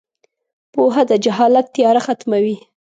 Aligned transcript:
•پوهه 0.73 1.03
د 1.09 1.11
جهالت 1.25 1.67
تیاره 1.75 2.01
ختموي. 2.07 2.57